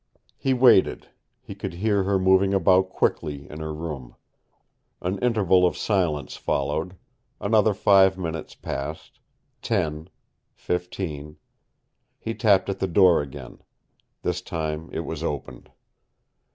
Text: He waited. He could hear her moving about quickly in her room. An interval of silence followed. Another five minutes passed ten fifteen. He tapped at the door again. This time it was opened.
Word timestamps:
He 0.35 0.55
waited. 0.55 1.09
He 1.43 1.53
could 1.53 1.73
hear 1.75 2.05
her 2.05 2.17
moving 2.17 2.55
about 2.55 2.89
quickly 2.89 3.47
in 3.47 3.59
her 3.59 3.71
room. 3.71 4.15
An 4.99 5.19
interval 5.19 5.63
of 5.63 5.77
silence 5.77 6.35
followed. 6.37 6.95
Another 7.39 7.75
five 7.75 8.17
minutes 8.17 8.55
passed 8.55 9.19
ten 9.61 10.09
fifteen. 10.55 11.37
He 12.17 12.33
tapped 12.33 12.67
at 12.67 12.79
the 12.79 12.87
door 12.87 13.21
again. 13.21 13.61
This 14.23 14.41
time 14.41 14.89
it 14.91 15.01
was 15.01 15.21
opened. 15.21 15.69